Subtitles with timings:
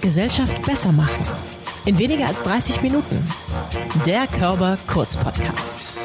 [0.00, 1.24] Gesellschaft besser machen.
[1.84, 3.22] In weniger als 30 Minuten.
[4.06, 5.96] Der Körper Kurz Podcast.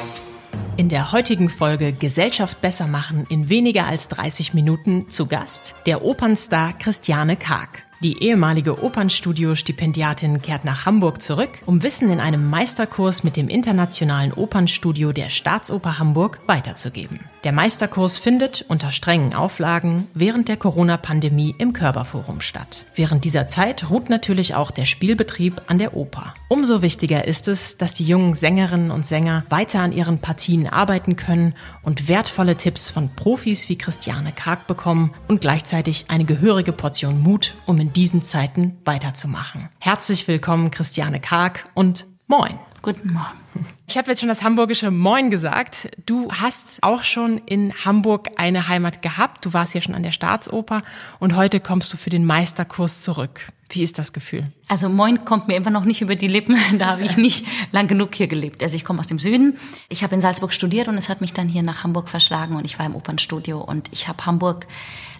[0.76, 6.04] In der heutigen Folge Gesellschaft besser machen in weniger als 30 Minuten zu Gast der
[6.04, 7.84] Opernstar Christiane Karg.
[8.04, 14.34] Die ehemalige Opernstudio-Stipendiatin kehrt nach Hamburg zurück, um Wissen in einem Meisterkurs mit dem Internationalen
[14.34, 17.20] Opernstudio der Staatsoper Hamburg weiterzugeben.
[17.44, 22.84] Der Meisterkurs findet unter strengen Auflagen während der Corona-Pandemie im Körperforum statt.
[22.94, 26.34] Während dieser Zeit ruht natürlich auch der Spielbetrieb an der Oper.
[26.48, 31.16] Umso wichtiger ist es, dass die jungen Sängerinnen und Sänger weiter an ihren Partien arbeiten
[31.16, 37.22] können und wertvolle Tipps von Profis wie Christiane Karg bekommen und gleichzeitig eine gehörige Portion
[37.22, 39.68] Mut, um in diesen Zeiten weiterzumachen.
[39.78, 42.58] Herzlich willkommen, Christiane Karg und moin.
[42.82, 43.66] Guten Morgen.
[43.88, 45.88] Ich habe jetzt schon das hamburgische Moin gesagt.
[46.04, 49.46] Du hast auch schon in Hamburg eine Heimat gehabt.
[49.46, 50.82] Du warst ja schon an der Staatsoper
[51.18, 53.48] und heute kommst du für den Meisterkurs zurück.
[53.70, 54.52] Wie ist das Gefühl?
[54.68, 56.58] Also Moin kommt mir immer noch nicht über die Lippen.
[56.78, 58.62] Da habe ich nicht lang genug hier gelebt.
[58.62, 59.56] Also ich komme aus dem Süden.
[59.88, 62.66] Ich habe in Salzburg studiert und es hat mich dann hier nach Hamburg verschlagen und
[62.66, 64.66] ich war im Opernstudio und ich habe Hamburg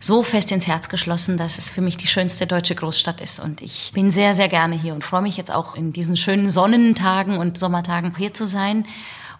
[0.04, 3.40] so fest ins Herz geschlossen, dass es für mich die schönste deutsche Großstadt ist.
[3.40, 6.48] Und ich bin sehr, sehr gerne hier und freue mich jetzt auch in diesen schönen
[6.48, 8.84] Sonnentagen und Sommertagen hier zu sein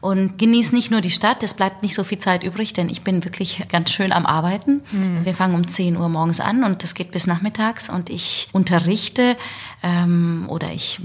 [0.01, 3.03] und genieße nicht nur die Stadt, es bleibt nicht so viel Zeit übrig, denn ich
[3.03, 4.83] bin wirklich ganz schön am Arbeiten.
[4.93, 5.25] Mhm.
[5.25, 9.37] Wir fangen um 10 Uhr morgens an und das geht bis nachmittags und ich unterrichte
[9.83, 11.01] ähm, oder ich,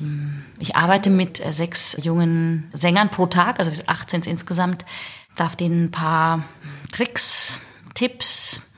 [0.59, 4.83] ich arbeite mit äh, sechs jungen Sängern pro Tag, also 18 insgesamt,
[5.37, 6.43] darf denen ein paar
[6.91, 7.61] Tricks,
[7.93, 8.68] Tipps,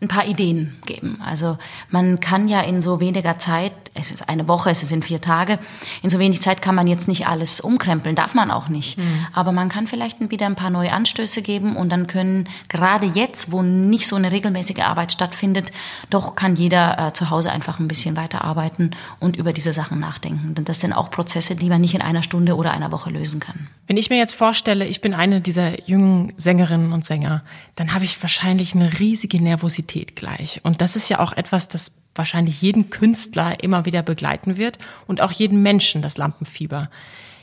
[0.00, 1.18] ein paar Ideen geben.
[1.24, 1.58] Also
[1.90, 5.58] man kann ja in so weniger Zeit, es ist eine Woche, es sind vier Tage,
[6.02, 8.98] in so wenig Zeit kann man jetzt nicht alles umkrempeln, darf man auch nicht.
[8.98, 9.26] Mhm.
[9.32, 13.50] Aber man kann vielleicht wieder ein paar neue Anstöße geben und dann können gerade jetzt,
[13.50, 15.72] wo nicht so eine regelmäßige Arbeit stattfindet,
[16.08, 20.54] doch kann jeder äh, zu Hause einfach ein bisschen weiterarbeiten und über diese Sachen nachdenken.
[20.54, 23.40] Denn das sind auch Prozesse, die man nicht in einer Stunde oder einer Woche lösen
[23.40, 23.68] kann.
[23.88, 27.42] Wenn ich mir jetzt vorstelle, ich bin eine dieser jungen Sängerinnen und Sänger,
[27.74, 30.60] dann habe ich wahrscheinlich eine riesige Nervosität gleich.
[30.62, 35.22] Und das ist ja auch etwas, das wahrscheinlich jeden Künstler immer wieder begleiten wird und
[35.22, 36.90] auch jeden Menschen, das Lampenfieber.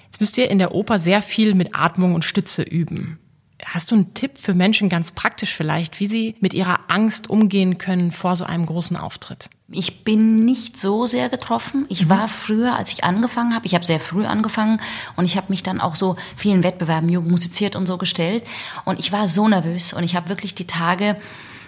[0.05, 3.17] Jetzt müsst ihr in der Oper sehr viel mit Atmung und Stütze üben.
[3.65, 7.79] Hast du einen Tipp für Menschen ganz praktisch vielleicht, wie sie mit ihrer Angst umgehen
[7.79, 9.49] können vor so einem großen Auftritt?
[9.71, 11.87] Ich bin nicht so sehr getroffen.
[11.89, 12.09] Ich mhm.
[12.09, 14.79] war früher, als ich angefangen habe, ich habe sehr früh angefangen
[15.15, 18.43] und ich habe mich dann auch so vielen Wettbewerben Jugend musiziert und so gestellt
[18.85, 21.17] und ich war so nervös und ich habe wirklich die Tage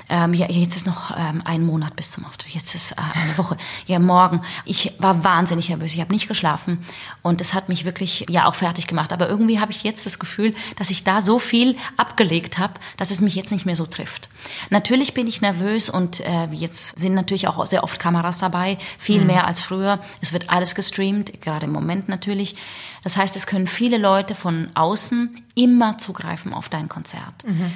[0.09, 3.37] ähm, ja, jetzt ist noch ähm, ein Monat bis zum Auftritt, jetzt ist äh, eine
[3.37, 4.41] Woche, ja, morgen.
[4.65, 6.79] Ich war wahnsinnig nervös, ich habe nicht geschlafen
[7.21, 9.13] und es hat mich wirklich ja auch fertig gemacht.
[9.13, 13.11] Aber irgendwie habe ich jetzt das Gefühl, dass ich da so viel abgelegt habe, dass
[13.11, 14.29] es mich jetzt nicht mehr so trifft.
[14.69, 19.21] Natürlich bin ich nervös und äh, jetzt sind natürlich auch sehr oft Kameras dabei, viel
[19.21, 19.27] mhm.
[19.27, 19.99] mehr als früher.
[20.21, 22.55] Es wird alles gestreamt, gerade im Moment natürlich.
[23.03, 27.45] Das heißt, es können viele Leute von außen immer zugreifen auf dein Konzert.
[27.45, 27.71] Mhm.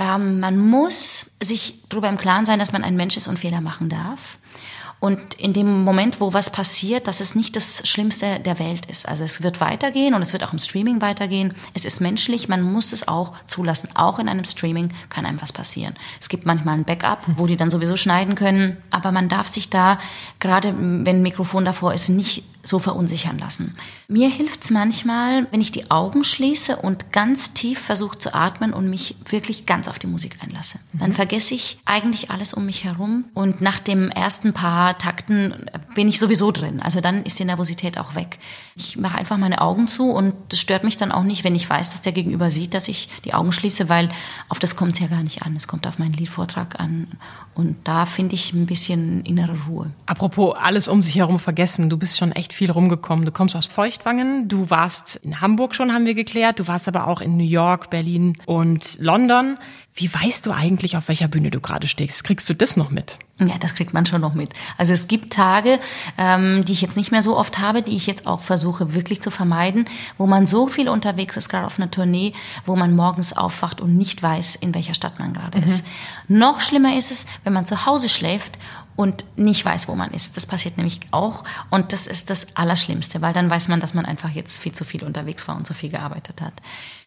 [0.00, 3.60] Ähm, man muss sich darüber im Klaren sein, dass man ein Mensch ist und Fehler
[3.60, 4.38] machen darf.
[4.98, 9.08] Und in dem Moment, wo was passiert, dass es nicht das Schlimmste der Welt ist.
[9.08, 11.54] Also es wird weitergehen und es wird auch im Streaming weitergehen.
[11.72, 13.88] Es ist menschlich, man muss es auch zulassen.
[13.94, 15.94] Auch in einem Streaming kann einem was passieren.
[16.18, 18.76] Es gibt manchmal ein Backup, wo die dann sowieso schneiden können.
[18.90, 19.98] Aber man darf sich da,
[20.38, 23.74] gerade wenn ein Mikrofon davor ist, nicht so verunsichern lassen.
[24.08, 28.72] Mir hilft es manchmal, wenn ich die Augen schließe und ganz tief versuche zu atmen
[28.72, 30.78] und mich wirklich ganz auf die Musik einlasse.
[30.92, 31.14] Dann mhm.
[31.14, 36.18] vergesse ich eigentlich alles um mich herum und nach dem ersten paar Takten bin ich
[36.18, 36.80] sowieso drin.
[36.80, 38.38] Also dann ist die Nervosität auch weg.
[38.76, 41.68] Ich mache einfach meine Augen zu und das stört mich dann auch nicht, wenn ich
[41.68, 44.08] weiß, dass der Gegenüber sieht, dass ich die Augen schließe, weil
[44.48, 45.56] auf das kommt es ja gar nicht an.
[45.56, 47.08] Es kommt auf meinen Liedvortrag an
[47.54, 49.90] und da finde ich ein bisschen innere Ruhe.
[50.06, 53.24] Apropos alles um sich herum vergessen, du bist schon echt echt viel rumgekommen.
[53.24, 57.06] Du kommst aus Feuchtwangen, du warst in Hamburg schon, haben wir geklärt, du warst aber
[57.06, 59.56] auch in New York, Berlin und London.
[59.94, 62.24] Wie weißt du eigentlich, auf welcher Bühne du gerade stehst?
[62.24, 63.18] Kriegst du das noch mit?
[63.38, 64.50] Ja, das kriegt man schon noch mit.
[64.78, 65.78] Also es gibt Tage,
[66.18, 69.20] ähm, die ich jetzt nicht mehr so oft habe, die ich jetzt auch versuche wirklich
[69.20, 69.86] zu vermeiden,
[70.18, 72.34] wo man so viel unterwegs ist, gerade auf einer Tournee,
[72.66, 75.64] wo man morgens aufwacht und nicht weiß, in welcher Stadt man gerade mhm.
[75.64, 75.84] ist.
[76.28, 78.58] Noch schlimmer ist es, wenn man zu Hause schläft
[79.00, 80.36] und nicht weiß, wo man ist.
[80.36, 84.04] Das passiert nämlich auch und das ist das Allerschlimmste, weil dann weiß man, dass man
[84.04, 86.52] einfach jetzt viel zu viel unterwegs war und zu viel gearbeitet hat.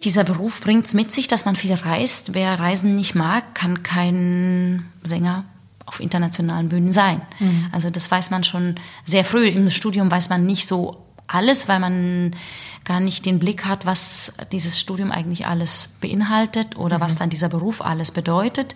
[0.03, 2.33] Dieser Beruf bringt es mit sich, dass man viel reist.
[2.33, 5.45] Wer Reisen nicht mag, kann kein Sänger
[5.85, 7.21] auf internationalen Bühnen sein.
[7.39, 7.67] Mhm.
[7.71, 8.73] Also das weiß man schon
[9.05, 9.47] sehr früh.
[9.47, 12.31] Im Studium weiß man nicht so alles, weil man
[12.83, 17.01] gar nicht den Blick hat, was dieses Studium eigentlich alles beinhaltet oder mhm.
[17.01, 18.75] was dann dieser Beruf alles bedeutet.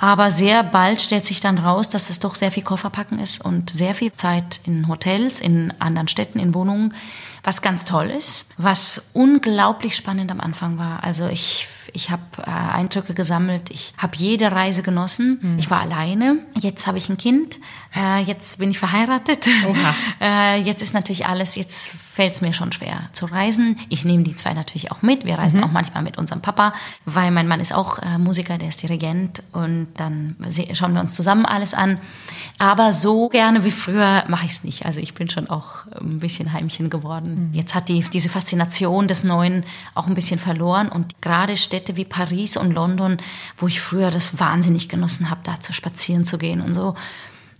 [0.00, 3.70] Aber sehr bald stellt sich dann raus, dass es doch sehr viel Kofferpacken ist und
[3.70, 6.94] sehr viel Zeit in Hotels, in anderen Städten, in Wohnungen,
[7.42, 11.02] was ganz toll ist, was unglaublich spannend am Anfang war.
[11.02, 15.38] Also ich ich habe äh, Eindrücke gesammelt, ich habe jede Reise genossen.
[15.42, 15.58] Mhm.
[15.58, 17.58] Ich war alleine, jetzt habe ich ein Kind,
[17.96, 19.46] äh, jetzt bin ich verheiratet.
[20.20, 23.78] äh, jetzt ist natürlich alles, jetzt fällt es mir schon schwer zu reisen.
[23.88, 25.24] Ich nehme die zwei natürlich auch mit.
[25.24, 25.64] Wir reisen mhm.
[25.64, 26.72] auch manchmal mit unserem Papa,
[27.04, 30.36] weil mein Mann ist auch äh, Musiker, der ist Dirigent und dann
[30.72, 31.98] schauen wir uns zusammen alles an.
[32.58, 34.84] Aber so gerne wie früher mache ich es nicht.
[34.84, 37.50] Also ich bin schon auch ein bisschen Heimchen geworden.
[37.50, 37.54] Mhm.
[37.54, 39.64] Jetzt hat die, diese Faszination des Neuen
[39.94, 43.18] auch ein bisschen verloren und gerade Städte wie Paris und London,
[43.56, 46.94] wo ich früher das wahnsinnig genossen habe, da zu spazieren zu gehen und so,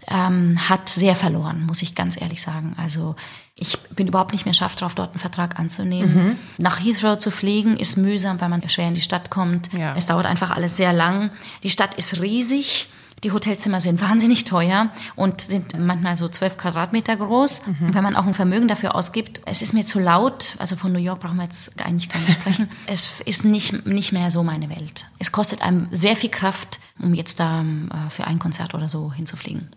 [0.09, 2.73] ähm, hat sehr verloren, muss ich ganz ehrlich sagen.
[2.77, 3.15] Also
[3.55, 6.15] ich bin überhaupt nicht mehr scharf drauf, dort einen Vertrag anzunehmen.
[6.15, 6.39] Mhm.
[6.59, 9.73] Nach Heathrow zu fliegen ist mühsam, weil man schwer in die Stadt kommt.
[9.73, 9.95] Ja.
[9.97, 11.31] Es dauert einfach alles sehr lang.
[11.63, 12.89] Die Stadt ist riesig.
[13.25, 17.63] Die Hotelzimmer sind wahnsinnig teuer und sind manchmal so zwölf Quadratmeter groß.
[17.67, 17.87] Mhm.
[17.87, 20.55] Und wenn man auch ein Vermögen dafür ausgibt, es ist mir zu laut.
[20.59, 22.69] Also von New York brauchen wir jetzt eigentlich gar nicht sprechen.
[22.87, 25.07] es ist nicht, nicht mehr so meine Welt.
[25.19, 29.13] Es kostet einem sehr viel Kraft, um jetzt da äh, für ein Konzert oder so
[29.13, 29.69] hinzufliegen.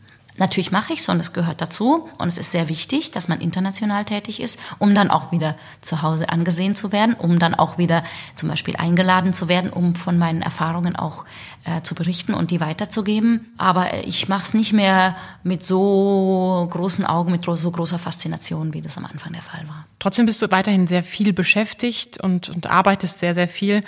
[0.41, 3.41] Natürlich mache ich es und es gehört dazu und es ist sehr wichtig, dass man
[3.41, 7.77] international tätig ist, um dann auch wieder zu Hause angesehen zu werden, um dann auch
[7.77, 8.03] wieder
[8.33, 11.25] zum Beispiel eingeladen zu werden, um von meinen Erfahrungen auch
[11.63, 13.53] äh, zu berichten und die weiterzugeben.
[13.59, 18.81] Aber ich mache es nicht mehr mit so großen Augen, mit so großer Faszination, wie
[18.81, 19.85] das am Anfang der Fall war.
[19.99, 23.83] Trotzdem bist du weiterhin sehr viel beschäftigt und, und arbeitest sehr, sehr viel.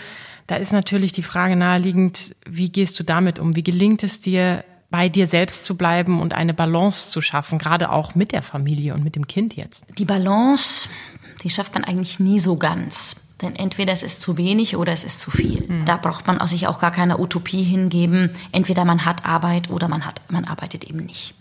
[0.45, 3.55] Da ist natürlich die Frage naheliegend, wie gehst du damit um?
[3.55, 7.89] Wie gelingt es dir, bei dir selbst zu bleiben und eine Balance zu schaffen, gerade
[7.89, 9.85] auch mit der Familie und mit dem Kind jetzt?
[9.97, 10.87] Die Balance,
[11.41, 13.15] die schafft man eigentlich nie so ganz.
[13.41, 15.65] Denn entweder es ist zu wenig oder es ist zu viel.
[15.67, 15.85] Mhm.
[15.85, 18.33] Da braucht man sich auch gar keine Utopie hingeben.
[18.51, 21.33] Entweder man hat Arbeit oder man hat, man arbeitet eben nicht.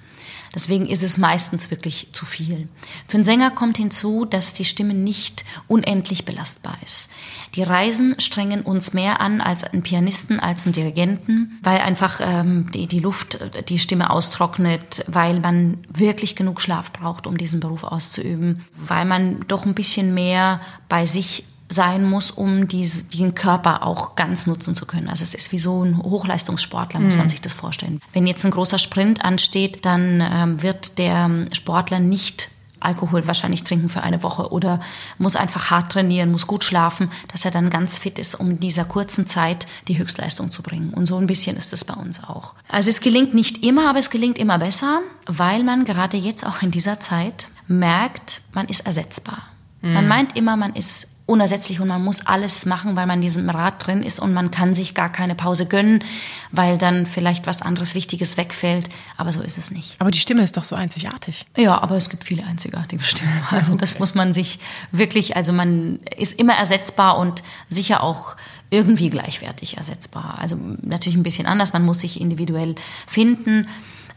[0.55, 2.69] Deswegen ist es meistens wirklich zu viel.
[3.09, 7.11] Für einen Sänger kommt hinzu, dass die Stimme nicht unendlich belastbar ist.
[7.55, 12.71] Die Reisen strengen uns mehr an als einen Pianisten, als einen Dirigenten, weil einfach ähm,
[12.73, 13.39] die, die Luft
[13.69, 19.41] die Stimme austrocknet, weil man wirklich genug Schlaf braucht, um diesen Beruf auszuüben, weil man
[19.49, 24.75] doch ein bisschen mehr bei sich sein muss, um diese, den Körper auch ganz nutzen
[24.75, 25.09] zu können.
[25.09, 27.31] Also es ist wie so ein Hochleistungssportler, muss man mhm.
[27.31, 28.01] sich das vorstellen.
[28.13, 32.51] Wenn jetzt ein großer Sprint ansteht, dann ähm, wird der Sportler nicht
[32.83, 34.81] Alkohol wahrscheinlich trinken für eine Woche oder
[35.19, 38.61] muss einfach hart trainieren, muss gut schlafen, dass er dann ganz fit ist, um in
[38.61, 40.93] dieser kurzen Zeit die Höchstleistung zu bringen.
[40.93, 42.55] Und so ein bisschen ist es bei uns auch.
[42.69, 46.63] Also es gelingt nicht immer, aber es gelingt immer besser, weil man gerade jetzt auch
[46.63, 49.43] in dieser Zeit merkt, man ist ersetzbar.
[49.81, 49.95] Mhm.
[49.95, 53.49] Man meint immer, man ist unersetzlich und man muss alles machen, weil man in diesem
[53.49, 56.03] Rad drin ist und man kann sich gar keine Pause gönnen,
[56.51, 58.89] weil dann vielleicht was anderes Wichtiges wegfällt.
[59.17, 59.97] Aber so ist es nicht.
[60.01, 61.47] Aber die Stimme ist doch so einzigartig.
[61.57, 63.33] Ja, aber es gibt viele einzigartige Stimmen.
[63.51, 64.59] Also das muss man sich
[64.93, 68.37] wirklich, also man ist immer ersetzbar und sicher auch
[68.71, 70.39] irgendwie gleichwertig ersetzbar.
[70.39, 72.75] Also natürlich ein bisschen anders, man muss sich individuell
[73.07, 73.69] finden.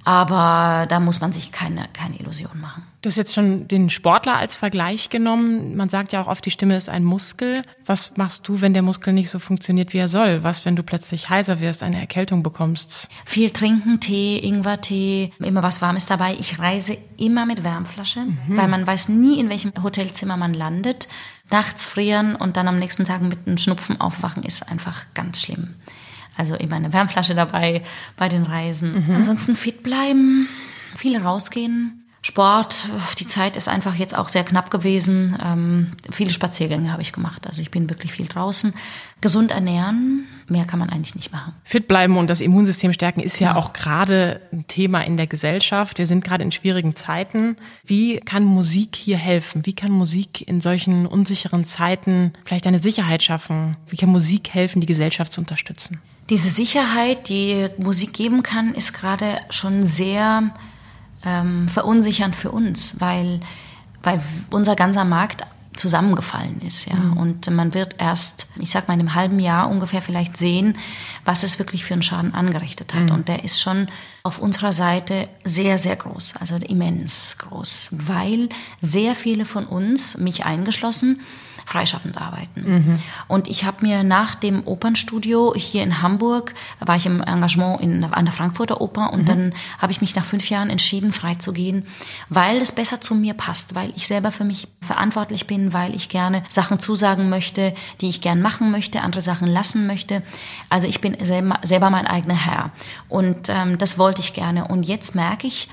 [0.06, 2.84] Aber da muss man sich keine, keine Illusion machen.
[3.02, 5.76] Du hast jetzt schon den Sportler als Vergleich genommen.
[5.76, 7.64] Man sagt ja auch oft, die Stimme ist ein Muskel.
[7.88, 10.44] Was machst du, wenn der Muskel nicht so funktioniert, wie er soll?
[10.44, 13.10] Was, wenn du plötzlich heiser wirst, eine Erkältung bekommst?
[13.26, 16.36] Viel trinken, Tee, Ingwertee, immer was Warmes dabei.
[16.40, 18.58] Ich reise immer mit Wärmflasche, mhm.
[18.58, 21.08] weil man weiß nie, in welchem Hotelzimmer man landet.
[21.50, 25.76] Nachts frieren und dann am nächsten Tag mit einem Schnupfen aufwachen ist einfach ganz schlimm.
[26.38, 27.84] Also immer eine Wärmflasche dabei
[28.18, 29.06] bei den Reisen.
[29.06, 29.16] Mhm.
[29.16, 30.50] Ansonsten fit bleiben,
[30.96, 32.02] viel rausgehen.
[32.26, 32.90] Sport,
[33.20, 35.38] die Zeit ist einfach jetzt auch sehr knapp gewesen.
[35.46, 37.46] Ähm, viele Spaziergänge habe ich gemacht.
[37.46, 38.74] Also ich bin wirklich viel draußen.
[39.22, 41.54] Gesund ernähren, mehr kann man eigentlich nicht machen.
[41.64, 45.28] Fit bleiben und das Immunsystem stärken ist ja, ja auch gerade ein Thema in der
[45.28, 46.00] Gesellschaft.
[46.00, 47.58] Wir sind gerade in schwierigen Zeiten.
[47.86, 49.68] Wie kann Musik hier helfen?
[49.68, 53.78] Wie kann Musik in solchen unsicheren Zeiten vielleicht eine Sicherheit schaffen?
[53.88, 56.00] Wie kann Musik helfen, die Gesellschaft zu unterstützen?
[56.30, 60.52] Diese Sicherheit, die Musik geben kann, ist gerade schon sehr
[61.24, 63.40] ähm, verunsichernd für uns, weil,
[64.02, 65.44] weil unser ganzer Markt
[65.76, 66.96] zusammengefallen ist, ja.
[66.96, 67.18] Mhm.
[67.18, 70.78] Und man wird erst, ich sag mal, in einem halben Jahr ungefähr vielleicht sehen,
[71.26, 73.04] was es wirklich für einen Schaden angerichtet hat.
[73.04, 73.12] Mhm.
[73.12, 73.88] Und der ist schon
[74.24, 78.50] auf unserer Seite sehr, sehr groß, also immens groß, weil
[78.82, 81.22] sehr viele von uns, mich eingeschlossen,
[81.66, 82.64] freischaffend arbeiten.
[82.64, 83.00] Mhm.
[83.28, 88.04] Und ich habe mir nach dem Opernstudio hier in Hamburg, war ich im Engagement in,
[88.04, 89.26] an der Frankfurter Oper und mhm.
[89.26, 91.88] dann habe ich mich nach fünf Jahren entschieden, frei zu gehen,
[92.30, 96.10] weil es besser zu mir passt, weil ich selber für mich verantwortlich bin, weil ich
[96.10, 100.22] gerne Sachen zusagen möchte, die ich gern machen möchte, andere Sachen lassen möchte.
[100.70, 102.72] Also ich bin selber, selber mein eigener Herr.
[103.10, 104.68] Und ähm, das wollte ich gerne.
[104.68, 105.68] Und jetzt merke ich,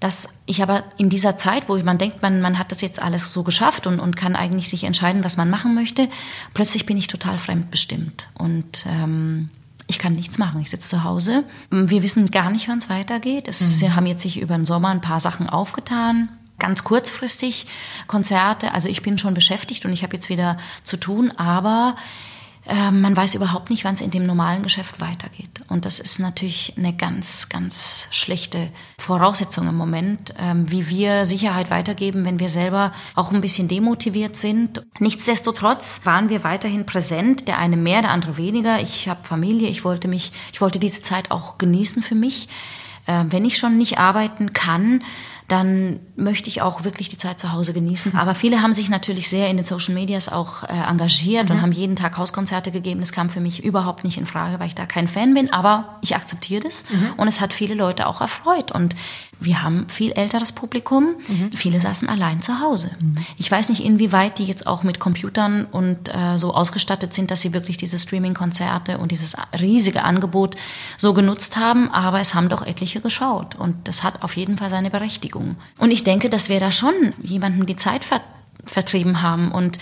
[0.00, 3.32] dass ich aber in dieser Zeit, wo man denkt, man, man hat das jetzt alles
[3.32, 6.08] so geschafft und, und kann eigentlich sich entscheiden, was man machen möchte,
[6.54, 8.28] plötzlich bin ich total fremdbestimmt.
[8.34, 9.50] Und ähm,
[9.88, 10.60] ich kann nichts machen.
[10.60, 11.44] Ich sitze zu Hause.
[11.70, 13.48] Wir wissen gar nicht, wann es weitergeht.
[13.48, 13.96] Es mhm.
[13.96, 16.30] haben jetzt sich über den Sommer ein paar Sachen aufgetan.
[16.58, 17.66] Ganz kurzfristig
[18.06, 18.74] Konzerte.
[18.74, 21.96] Also ich bin schon beschäftigt und ich habe jetzt wieder zu tun, aber
[22.68, 25.48] ähm, man weiß überhaupt nicht, wann es in dem normalen Geschäft weitergeht.
[25.68, 31.70] Und das ist natürlich eine ganz, ganz schlechte Voraussetzung im Moment, ähm, wie wir Sicherheit
[31.70, 34.84] weitergeben, wenn wir selber auch ein bisschen demotiviert sind.
[34.98, 38.80] Nichtsdestotrotz waren wir weiterhin präsent, der eine mehr, der andere weniger.
[38.80, 42.48] Ich habe Familie, ich wollte mich, ich wollte diese Zeit auch genießen für mich.
[43.06, 45.02] Ähm, wenn ich schon nicht arbeiten kann,
[45.48, 48.14] dann möchte ich auch wirklich die Zeit zu Hause genießen.
[48.16, 51.56] Aber viele haben sich natürlich sehr in den Social Medias auch äh, engagiert mhm.
[51.56, 53.00] und haben jeden Tag Hauskonzerte gegeben.
[53.00, 55.50] Das kam für mich überhaupt nicht in Frage, weil ich da kein Fan bin.
[55.50, 57.14] Aber ich akzeptiere das mhm.
[57.16, 58.72] und es hat viele Leute auch erfreut.
[58.72, 58.94] Und
[59.40, 61.14] wir haben viel älteres Publikum.
[61.28, 61.52] Mhm.
[61.52, 62.90] Viele saßen allein zu Hause.
[62.98, 63.14] Mhm.
[63.38, 67.40] Ich weiß nicht, inwieweit die jetzt auch mit Computern und äh, so ausgestattet sind, dass
[67.40, 70.56] sie wirklich diese Streaming-Konzerte und dieses riesige Angebot
[70.98, 71.90] so genutzt haben.
[71.90, 73.54] Aber es haben doch etliche geschaut.
[73.54, 75.37] Und das hat auf jeden Fall seine Berechtigung.
[75.78, 78.20] Und ich denke, dass wir da schon jemandem die Zeit ver
[78.64, 79.78] vertrieben haben und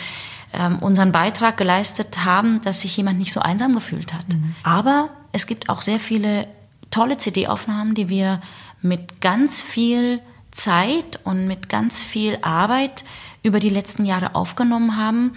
[0.52, 4.28] ähm, unseren Beitrag geleistet haben, dass sich jemand nicht so einsam gefühlt hat.
[4.28, 4.54] Mhm.
[4.62, 6.46] Aber es gibt auch sehr viele
[6.90, 8.40] tolle CD-Aufnahmen, die wir
[8.82, 10.20] mit ganz viel
[10.52, 13.04] Zeit und mit ganz viel Arbeit
[13.42, 15.32] über die letzten Jahre aufgenommen haben.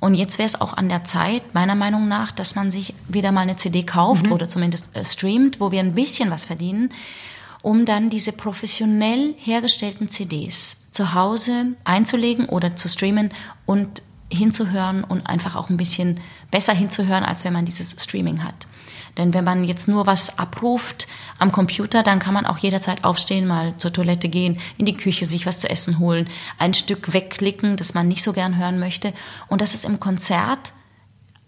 [0.00, 3.32] Und jetzt wäre es auch an der Zeit, meiner Meinung nach, dass man sich wieder
[3.32, 4.32] mal eine CD kauft mhm.
[4.32, 6.90] oder zumindest äh, streamt, wo wir ein bisschen was verdienen,
[7.64, 13.32] um dann diese professionell hergestellten CDs zu Hause einzulegen oder zu streamen
[13.64, 18.66] und hinzuhören und einfach auch ein bisschen besser hinzuhören, als wenn man dieses Streaming hat.
[19.16, 23.46] Denn wenn man jetzt nur was abruft am Computer, dann kann man auch jederzeit aufstehen,
[23.46, 26.28] mal zur Toilette gehen, in die Küche sich was zu essen holen,
[26.58, 29.14] ein Stück wegklicken, das man nicht so gern hören möchte.
[29.48, 30.74] Und das ist im Konzert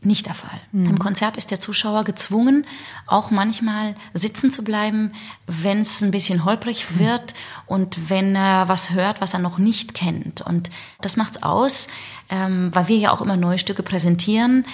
[0.06, 0.60] nicht der Fall.
[0.72, 0.90] Mhm.
[0.90, 2.66] Im Konzert ist der Zuschauer gezwungen,
[3.06, 5.12] auch manchmal sitzen zu bleiben,
[5.46, 6.98] wenn es ein bisschen holprig mhm.
[7.00, 7.34] wird
[7.66, 10.40] und wenn er was hört, was er noch nicht kennt.
[10.40, 10.70] Und
[11.00, 11.88] das macht's aus,
[12.28, 14.64] ähm, weil wir ja auch immer neue Stücke präsentieren,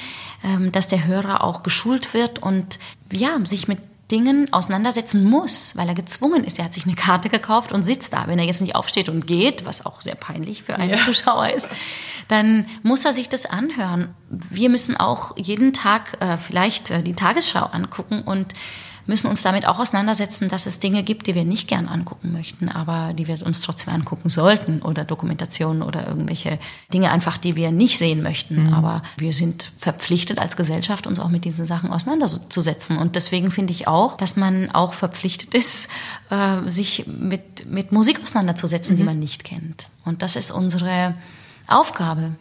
[0.44, 2.78] ähm, dass der Hörer auch geschult wird und
[3.10, 3.78] ja, sich mit
[4.10, 6.58] Dingen auseinandersetzen muss, weil er gezwungen ist.
[6.58, 8.26] Er hat sich eine Karte gekauft und sitzt da.
[8.26, 10.98] Wenn er jetzt nicht aufsteht und geht, was auch sehr peinlich für einen ja.
[10.98, 11.68] Zuschauer ist,
[12.28, 14.14] dann muss er sich das anhören.
[14.28, 18.54] Wir müssen auch jeden Tag äh, vielleicht äh, die Tagesschau angucken und
[19.06, 22.68] müssen uns damit auch auseinandersetzen, dass es Dinge gibt, die wir nicht gern angucken möchten,
[22.68, 26.58] aber die wir uns trotzdem angucken sollten oder Dokumentationen oder irgendwelche
[26.92, 28.68] Dinge einfach, die wir nicht sehen möchten.
[28.68, 28.74] Mhm.
[28.74, 32.96] Aber wir sind verpflichtet als Gesellschaft, uns auch mit diesen Sachen auseinanderzusetzen.
[32.96, 35.88] Und deswegen finde ich auch, dass man auch verpflichtet ist,
[36.30, 38.96] äh, sich mit, mit Musik auseinanderzusetzen, mhm.
[38.98, 39.88] die man nicht kennt.
[40.04, 41.14] Und das ist unsere
[41.68, 42.36] Aufgabe,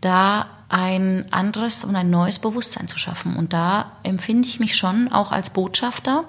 [0.00, 3.36] da ein anderes und ein neues Bewusstsein zu schaffen.
[3.36, 6.24] Und da empfinde ich mich schon auch als Botschafter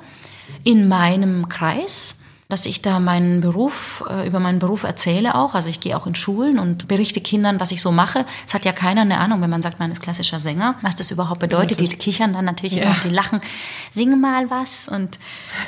[0.63, 2.17] in meinem Kreis
[2.49, 5.53] dass ich da meinen Beruf, äh, über meinen Beruf erzähle auch.
[5.53, 8.25] Also ich gehe auch in Schulen und berichte Kindern, was ich so mache.
[8.45, 11.11] Es hat ja keiner eine Ahnung, wenn man sagt, man ist klassischer Sänger, was das
[11.11, 11.81] überhaupt bedeutet.
[11.81, 12.83] Die kichern dann natürlich ja.
[12.83, 13.41] immer, die lachen.
[13.91, 15.19] Sing mal was und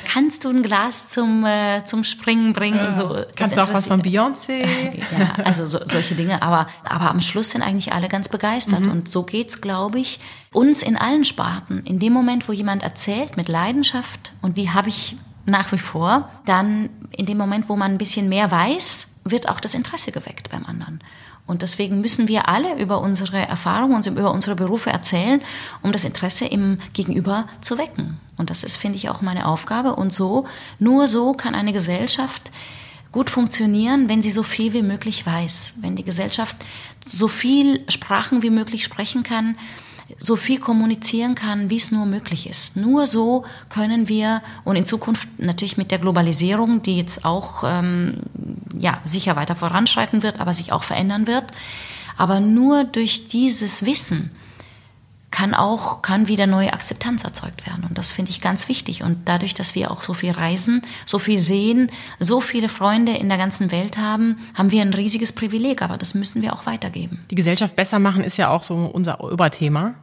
[0.06, 2.88] kannst du ein Glas zum, äh, zum Springen bringen ja.
[2.88, 3.24] und so.
[3.36, 4.64] Kannst du auch was von Beyoncé?
[5.18, 6.40] ja, also so, solche Dinge.
[6.40, 8.86] Aber, aber am Schluss sind eigentlich alle ganz begeistert.
[8.86, 8.90] Mhm.
[8.90, 10.18] Und so geht's, glaube ich,
[10.54, 11.84] uns in allen Sparten.
[11.84, 15.16] In dem Moment, wo jemand erzählt mit Leidenschaft, und die habe ich
[15.46, 19.60] nach wie vor, dann in dem Moment, wo man ein bisschen mehr weiß, wird auch
[19.60, 21.00] das Interesse geweckt beim anderen.
[21.46, 25.42] Und deswegen müssen wir alle über unsere Erfahrungen und über unsere Berufe erzählen,
[25.82, 28.20] um das Interesse im Gegenüber zu wecken.
[28.36, 29.96] Und das ist, finde ich, auch meine Aufgabe.
[29.96, 30.46] Und so,
[30.78, 32.52] nur so kann eine Gesellschaft
[33.10, 35.74] gut funktionieren, wenn sie so viel wie möglich weiß.
[35.80, 36.54] Wenn die Gesellschaft
[37.04, 39.58] so viel Sprachen wie möglich sprechen kann,
[40.18, 42.76] so viel kommunizieren kann, wie es nur möglich ist.
[42.76, 48.22] Nur so können wir und in Zukunft natürlich mit der Globalisierung, die jetzt auch ähm,
[48.76, 51.52] ja sicher weiter voranschreiten wird, aber sich auch verändern wird,
[52.16, 54.30] aber nur durch dieses Wissen
[55.30, 57.84] kann auch, kann wieder neue Akzeptanz erzeugt werden.
[57.84, 59.02] Und das finde ich ganz wichtig.
[59.02, 63.28] Und dadurch, dass wir auch so viel reisen, so viel sehen, so viele Freunde in
[63.28, 65.82] der ganzen Welt haben, haben wir ein riesiges Privileg.
[65.82, 67.24] Aber das müssen wir auch weitergeben.
[67.30, 69.94] Die Gesellschaft besser machen ist ja auch so unser Überthema.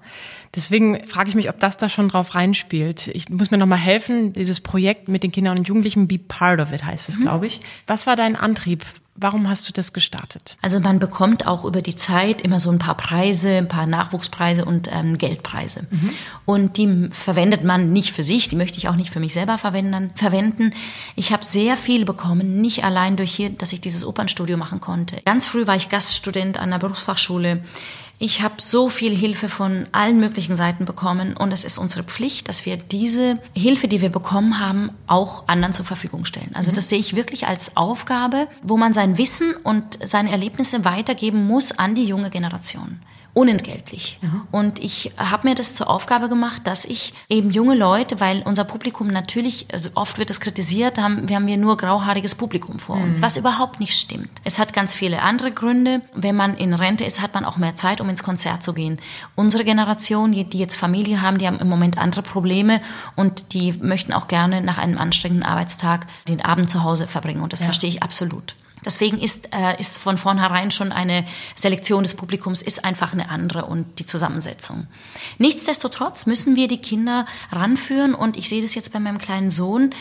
[0.55, 3.09] Deswegen frage ich mich, ob das da schon drauf reinspielt.
[3.09, 4.33] Ich muss mir noch mal helfen.
[4.33, 7.23] Dieses Projekt mit den Kindern und Jugendlichen, Be Part of It heißt es, mhm.
[7.23, 7.61] glaube ich.
[7.85, 8.85] Was war dein Antrieb?
[9.19, 10.57] Warum hast du das gestartet?
[10.61, 14.63] Also man bekommt auch über die Zeit immer so ein paar Preise, ein paar Nachwuchspreise
[14.63, 15.87] und ähm, Geldpreise.
[15.89, 16.09] Mhm.
[16.45, 19.57] Und die verwendet man nicht für sich, die möchte ich auch nicht für mich selber
[19.57, 20.11] verwenden.
[20.15, 20.71] verwenden.
[21.15, 25.19] Ich habe sehr viel bekommen, nicht allein durch hier, dass ich dieses Opernstudio machen konnte.
[25.25, 27.63] Ganz früh war ich Gaststudent an der Berufsfachschule.
[28.19, 32.49] Ich habe so viel Hilfe von allen möglichen Seiten bekommen und es ist unsere Pflicht,
[32.49, 36.49] dass wir diese Hilfe, die wir bekommen haben, auch anderen zur Verfügung stellen.
[36.55, 36.75] Also mhm.
[36.75, 41.77] das sehe ich wirklich als Aufgabe, wo man sein Wissen und seine Erlebnisse weitergeben muss
[41.77, 42.99] an die junge Generation
[43.37, 44.17] unentgeltlich.
[44.23, 44.47] Mhm.
[44.49, 48.63] Und ich habe mir das zur Aufgabe gemacht, dass ich eben junge Leute, weil unser
[48.63, 52.95] Publikum natürlich, also oft wird es kritisiert, haben, wir haben hier nur grauhaariges Publikum vor
[52.95, 53.03] mhm.
[53.03, 54.31] uns, was überhaupt nicht stimmt.
[54.43, 56.01] Es hat ganz viele andere Gründe.
[56.15, 58.97] Wenn man in Rente ist, hat man auch mehr Zeit, um ins Konzert zu gehen.
[59.35, 62.81] Unsere Generation, die, die jetzt Familie haben, die haben im Moment andere Probleme
[63.15, 67.41] und die möchten auch gerne nach einem anstrengenden Arbeitstag den Abend zu Hause verbringen.
[67.41, 67.65] Und das ja.
[67.65, 68.55] verstehe ich absolut.
[68.87, 71.25] Deswegen ist, äh, ist von vornherein schon eine
[71.55, 74.87] Selektion des Publikums ist einfach eine andere und die Zusammensetzung.
[75.39, 79.93] Nichtsdestotrotz müssen wir die Kinder ranführen und ich sehe das jetzt bei meinem kleinen Sohn.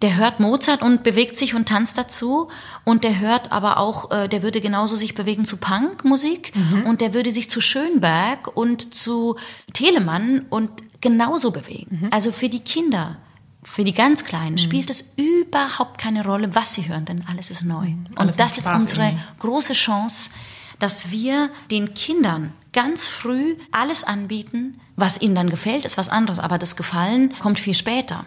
[0.00, 2.48] Der hört Mozart und bewegt sich und tanzt dazu
[2.84, 6.86] und der hört aber auch, äh, der würde genauso sich bewegen zu Punkmusik mhm.
[6.86, 9.36] und der würde sich zu Schönberg und zu
[9.74, 10.70] Telemann und
[11.02, 12.00] genauso bewegen.
[12.04, 12.08] Mhm.
[12.10, 13.18] Also für die Kinder
[13.64, 14.58] für die ganz Kleinen mhm.
[14.58, 17.86] spielt es überhaupt keine Rolle, was sie hören, denn alles ist neu.
[17.86, 18.06] Mhm.
[18.16, 19.24] Und das ist unsere irgendwie.
[19.40, 20.30] große Chance,
[20.78, 26.38] dass wir den Kindern ganz früh alles anbieten, was ihnen dann gefällt, ist was anderes,
[26.38, 28.26] aber das Gefallen kommt viel später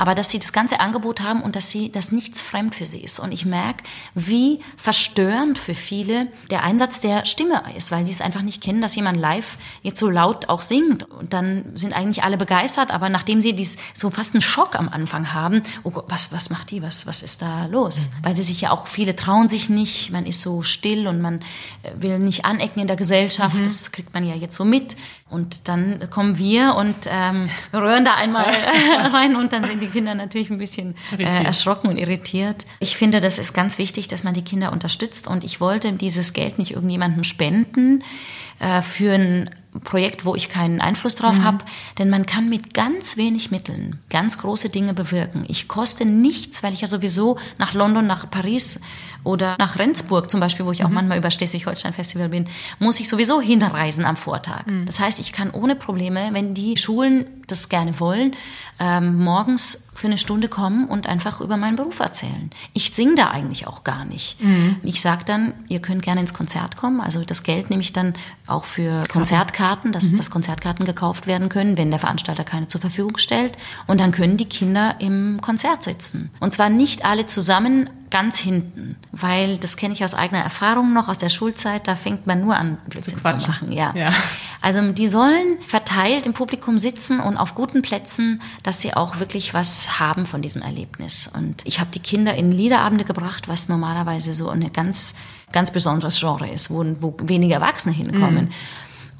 [0.00, 3.00] aber dass sie das ganze Angebot haben und dass sie, dass nichts fremd für sie
[3.00, 3.20] ist.
[3.20, 8.22] Und ich merke, wie verstörend für viele der Einsatz der Stimme ist, weil sie es
[8.22, 11.02] einfach nicht kennen, dass jemand live jetzt so laut auch singt.
[11.10, 14.88] Und dann sind eigentlich alle begeistert, aber nachdem sie dies so fast einen Schock am
[14.88, 18.08] Anfang haben, oh Gott, was, was macht die, was, was ist da los?
[18.08, 18.24] Mhm.
[18.24, 21.40] Weil sie sich ja auch, viele trauen sich nicht, man ist so still und man
[21.82, 23.64] äh, will nicht anecken in der Gesellschaft, mhm.
[23.64, 24.96] das kriegt man ja jetzt so mit.
[25.28, 28.46] Und dann kommen wir und ähm, rühren da einmal
[29.12, 32.66] rein und dann sind die Kinder natürlich ein bisschen äh, erschrocken und irritiert.
[32.78, 36.32] Ich finde, das ist ganz wichtig, dass man die Kinder unterstützt und ich wollte dieses
[36.32, 38.02] Geld nicht irgendjemandem spenden
[38.58, 39.50] äh, für ein
[39.84, 41.44] Projekt, wo ich keinen Einfluss drauf mhm.
[41.44, 41.64] habe,
[41.98, 45.44] denn man kann mit ganz wenig Mitteln ganz große Dinge bewirken.
[45.46, 48.80] Ich koste nichts, weil ich ja sowieso nach London, nach Paris
[49.22, 50.94] oder nach Rendsburg zum Beispiel, wo ich auch mhm.
[50.94, 52.46] manchmal über Schleswig-Holstein-Festival bin,
[52.78, 54.66] muss ich sowieso hinreisen am Vortag.
[54.66, 54.86] Mhm.
[54.86, 58.34] Das heißt, ich kann ohne Probleme, wenn die Schulen das gerne wollen,
[58.78, 62.50] ähm, morgens für eine Stunde kommen und einfach über meinen Beruf erzählen.
[62.72, 64.42] Ich singe da eigentlich auch gar nicht.
[64.42, 64.76] Mhm.
[64.82, 67.02] Ich sage dann, ihr könnt gerne ins Konzert kommen.
[67.02, 68.14] Also das Geld nehme ich dann
[68.46, 70.16] auch für Konzertkarten, dass, mhm.
[70.16, 73.52] dass Konzertkarten gekauft werden können, wenn der Veranstalter keine zur Verfügung stellt.
[73.86, 76.30] Und dann können die Kinder im Konzert sitzen.
[76.40, 81.08] Und zwar nicht alle zusammen, ganz hinten, weil das kenne ich aus eigener Erfahrung noch
[81.08, 83.92] aus der Schulzeit, da fängt man nur an Blödsinn zu, zu machen, ja.
[83.94, 84.12] ja.
[84.60, 89.54] Also die sollen verteilt im Publikum sitzen und auf guten Plätzen, dass sie auch wirklich
[89.54, 91.30] was haben von diesem Erlebnis.
[91.32, 95.14] Und ich habe die Kinder in Liederabende gebracht, was normalerweise so eine ganz
[95.52, 98.46] ganz besonderes Genre ist, wo, wo weniger Erwachsene hinkommen.
[98.46, 98.52] Mhm.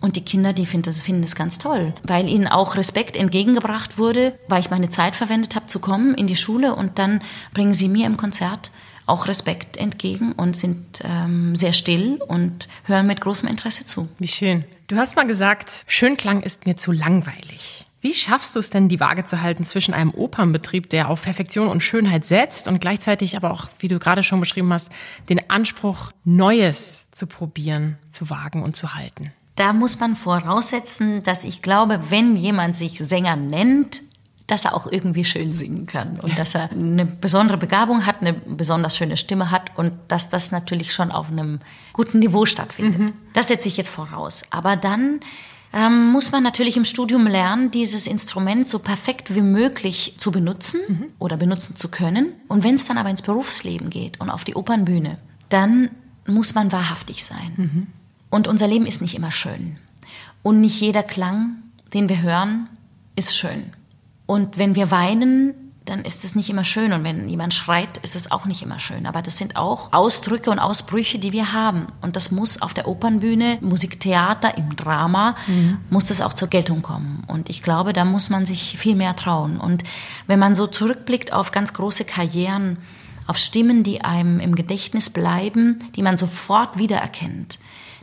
[0.00, 3.98] Und die Kinder, die finden das, finden das ganz toll, weil ihnen auch Respekt entgegengebracht
[3.98, 7.74] wurde, weil ich meine Zeit verwendet habe zu kommen in die Schule und dann bringen
[7.74, 8.70] sie mir im Konzert
[9.06, 14.08] auch Respekt entgegen und sind ähm, sehr still und hören mit großem Interesse zu.
[14.18, 14.64] Wie schön.
[14.86, 17.86] Du hast mal gesagt, Schönklang ist mir zu langweilig.
[18.00, 21.68] Wie schaffst du es denn, die Waage zu halten zwischen einem Opernbetrieb, der auf Perfektion
[21.68, 24.88] und Schönheit setzt und gleichzeitig aber auch, wie du gerade schon beschrieben hast,
[25.28, 29.32] den Anspruch, Neues zu probieren, zu wagen und zu halten?
[29.56, 34.02] Da muss man voraussetzen, dass ich glaube, wenn jemand sich Sänger nennt,
[34.50, 38.32] dass er auch irgendwie schön singen kann und dass er eine besondere Begabung hat, eine
[38.32, 41.60] besonders schöne Stimme hat und dass das natürlich schon auf einem
[41.92, 43.00] guten Niveau stattfindet.
[43.00, 43.12] Mhm.
[43.32, 44.42] Das setze ich jetzt voraus.
[44.50, 45.20] Aber dann
[45.72, 50.80] ähm, muss man natürlich im Studium lernen, dieses Instrument so perfekt wie möglich zu benutzen
[50.88, 51.06] mhm.
[51.20, 52.32] oder benutzen zu können.
[52.48, 55.90] Und wenn es dann aber ins Berufsleben geht und auf die Opernbühne, dann
[56.26, 57.52] muss man wahrhaftig sein.
[57.56, 57.86] Mhm.
[58.30, 59.78] Und unser Leben ist nicht immer schön.
[60.42, 61.56] Und nicht jeder Klang,
[61.92, 62.68] den wir hören,
[63.16, 63.72] ist schön.
[64.26, 66.92] Und wenn wir weinen, dann ist es nicht immer schön.
[66.92, 69.06] Und wenn jemand schreit, ist es auch nicht immer schön.
[69.06, 71.88] Aber das sind auch Ausdrücke und Ausbrüche, die wir haben.
[72.00, 75.78] Und das muss auf der Opernbühne, Musiktheater, im Drama, mhm.
[75.90, 77.24] muss das auch zur Geltung kommen.
[77.26, 79.58] Und ich glaube, da muss man sich viel mehr trauen.
[79.58, 79.82] Und
[80.28, 82.78] wenn man so zurückblickt auf ganz große Karrieren,
[83.26, 87.58] auf Stimmen, die einem im Gedächtnis bleiben, die man sofort wiedererkennt,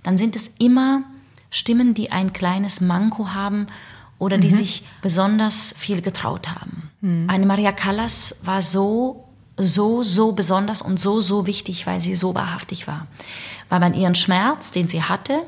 [0.07, 1.03] dann sind es immer
[1.49, 3.67] Stimmen, die ein kleines Manko haben
[4.19, 4.55] oder die mhm.
[4.55, 6.89] sich besonders viel getraut haben.
[7.01, 7.29] Mhm.
[7.29, 12.35] Eine Maria Callas war so, so, so besonders und so, so wichtig, weil sie so
[12.35, 13.07] wahrhaftig war.
[13.67, 15.43] Weil man ihren Schmerz, den sie hatte,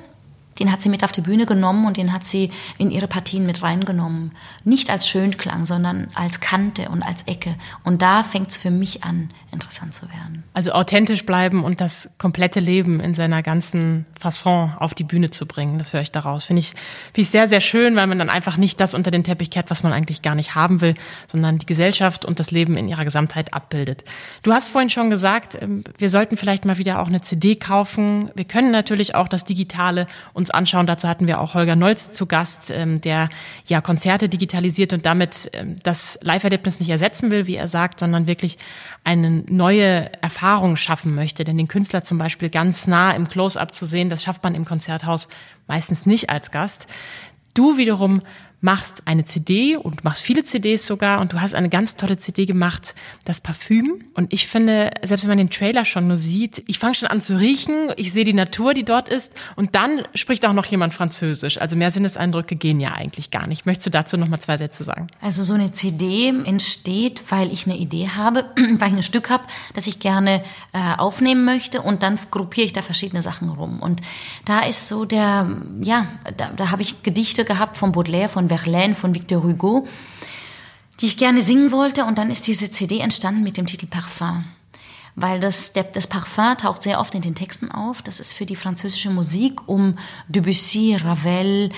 [0.60, 3.46] den hat sie mit auf die Bühne genommen und den hat sie in ihre Partien
[3.46, 4.32] mit reingenommen.
[4.64, 7.56] Nicht als Schönklang, sondern als Kante und als Ecke.
[7.84, 10.44] Und da fängt es für mich an, interessant zu werden.
[10.54, 15.46] Also authentisch bleiben und das komplette Leben in seiner ganzen Fasson auf die Bühne zu
[15.46, 16.44] bringen, das höre ich daraus.
[16.44, 19.24] Finde ich, finde ich sehr, sehr schön, weil man dann einfach nicht das unter den
[19.24, 20.94] Teppich kehrt, was man eigentlich gar nicht haben will,
[21.28, 24.04] sondern die Gesellschaft und das Leben in ihrer Gesamtheit abbildet.
[24.44, 28.30] Du hast vorhin schon gesagt, ähm, wir sollten vielleicht mal wieder auch eine CD kaufen.
[28.36, 30.88] Wir können natürlich auch das Digitale uns anschauen.
[30.88, 33.30] Dazu hatten wir auch Holger Nolz zu Gast, ähm, der
[33.66, 38.28] ja Konzerte digitalisiert und damit ähm, das Live-Erlebnis nicht ersetzen will, wie er sagt, sondern
[38.28, 38.58] wirklich
[39.04, 41.44] einen neue Erfahrung schaffen möchte.
[41.44, 44.66] Denn den Künstler zum Beispiel ganz nah im Close-up zu sehen, das schafft man im
[44.66, 45.28] Konzerthaus
[45.68, 46.88] meistens nicht als Gast.
[47.54, 48.20] Du wiederum
[48.62, 52.46] machst eine CD und machst viele CDs sogar und du hast eine ganz tolle CD
[52.46, 52.96] gemacht,
[53.26, 54.04] das Parfüm.
[54.14, 57.22] Und ich finde, selbst wenn man den Trailer schon nur sieht, ich fange schon an
[57.22, 60.94] zu riechen, ich sehe die Natur, die dort ist und dann spricht auch noch jemand
[60.94, 61.60] Französisch.
[61.60, 63.66] Also mehr Sinneseindrücke gehen ja eigentlich gar nicht.
[63.66, 65.08] Möchtest du dazu noch mal zwei Sätze sagen?
[65.22, 69.44] Also so eine CD entsteht, weil ich eine Idee habe, weil ich ein Stück habe,
[69.74, 70.44] das ich gerne
[70.74, 73.82] äh, aufnehmen möchte und dann gruppiere ich da verschiedene Sachen rum.
[73.82, 74.02] Und
[74.46, 75.48] da ist so der,
[75.82, 79.88] ja, da, da habe ich Gedichte gehabt von Baudelaire, von Verlaine, von Victor Hugo,
[81.00, 82.06] die ich gerne singen wollte.
[82.06, 84.46] Und dann ist diese CD entstanden mit dem Titel Parfum.
[85.16, 88.02] Weil das, das Parfum taucht sehr oft in den Texten auf.
[88.02, 91.72] Das ist für die französische Musik um Debussy, Ravel,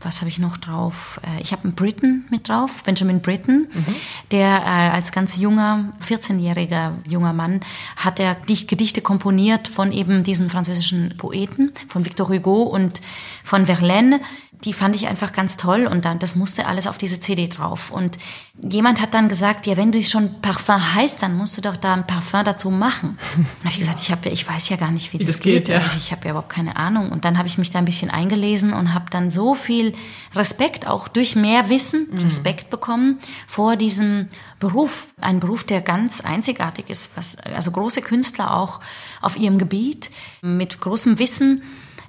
[0.00, 1.20] was habe ich noch drauf?
[1.22, 3.94] Äh, ich habe einen Britten mit drauf, Benjamin Britten, mhm.
[4.30, 7.60] der äh, als ganz junger, 14-jähriger junger Mann
[7.96, 13.00] hat er Gedichte komponiert von eben diesen französischen Poeten, von Victor Hugo und
[13.44, 14.20] von Verlaine
[14.64, 17.90] die fand ich einfach ganz toll und dann, das musste alles auf diese CD drauf.
[17.90, 18.18] Und
[18.62, 21.92] jemand hat dann gesagt, ja, wenn du schon Parfum heißt, dann musst du doch da
[21.92, 23.18] ein Parfum dazu machen.
[23.36, 25.66] Dann habe ich gesagt, ich, hab, ich weiß ja gar nicht, wie, wie das, geht.
[25.66, 25.80] geht ja.
[25.80, 27.10] also ich habe ja überhaupt keine Ahnung.
[27.10, 29.85] Und dann habe ich mich da ein bisschen eingelesen und habe dann so viel
[30.34, 32.18] Respekt, auch durch mehr Wissen, mhm.
[32.20, 34.28] Respekt bekommen vor diesem
[34.60, 35.14] Beruf.
[35.20, 38.80] Ein Beruf, der ganz einzigartig ist, was, also große Künstler auch
[39.20, 40.10] auf ihrem Gebiet
[40.42, 41.62] mit großem Wissen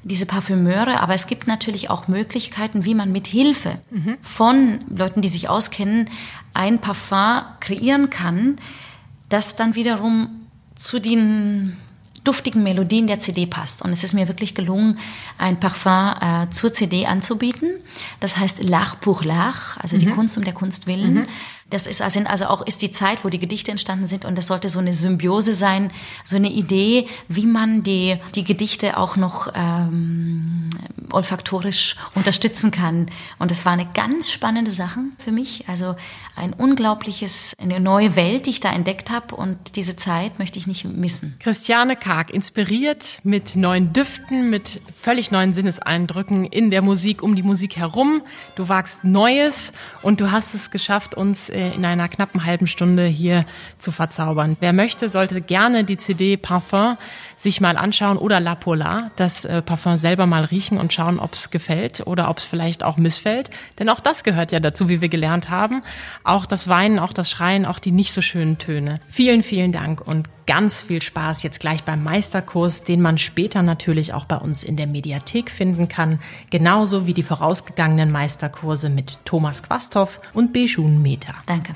[0.04, 4.18] diese Parfümeure, aber es gibt natürlich auch Möglichkeiten, wie man mit Hilfe mhm.
[4.22, 6.10] von Leuten, die sich auskennen,
[6.54, 8.58] ein Parfum kreieren kann,
[9.30, 10.42] das dann wiederum
[10.76, 11.76] zu den
[12.28, 13.82] duftigen Melodien der CD passt.
[13.82, 15.00] Und es ist mir wirklich gelungen,
[15.38, 17.70] ein Parfum äh, zur CD anzubieten.
[18.20, 20.00] Das heißt L'Art pour l'Art, also mhm.
[20.00, 21.14] die Kunst um der Kunst willen.
[21.14, 21.28] Mhm.
[21.70, 24.48] Das ist also, also auch ist die Zeit, wo die Gedichte entstanden sind und das
[24.48, 25.92] sollte so eine Symbiose sein,
[26.24, 30.70] so eine Idee, wie man die, die Gedichte auch noch ähm,
[31.12, 33.10] olfaktorisch unterstützen kann.
[33.40, 35.68] Und das war eine ganz spannende Sache für mich.
[35.68, 35.96] Also
[36.36, 40.68] ein unglaubliches, eine neue Welt, die ich da entdeckt habe und diese Zeit möchte ich
[40.68, 41.36] nicht missen.
[41.40, 47.44] Christiane Karg, inspiriert mit neuen Düften, mit völlig neuen Sinneseindrücken in der Musik, um die
[47.44, 48.22] Musik herum.
[48.56, 53.46] Du wagst Neues und du hast es geschafft, uns in einer knappen halben Stunde hier
[53.78, 54.58] zu verzaubern.
[54.60, 56.98] Wer möchte, sollte gerne die CD Parfum
[57.38, 61.34] sich mal anschauen oder La Polar, das äh, Parfum selber mal riechen und schauen, ob
[61.34, 63.50] es gefällt oder ob es vielleicht auch missfällt.
[63.80, 65.84] Denn auch das gehört ja dazu, wie wir gelernt haben.
[66.24, 69.00] Auch das Weinen, auch das Schreien, auch die nicht so schönen Töne.
[69.08, 74.14] Vielen, vielen Dank und ganz viel Spaß jetzt gleich beim Meisterkurs, den man später natürlich
[74.14, 76.20] auch bei uns in der Mediathek finden kann.
[76.50, 81.36] Genauso wie die vorausgegangenen Meisterkurse mit Thomas Quasthoff und Bejun Meta.
[81.46, 81.76] Danke.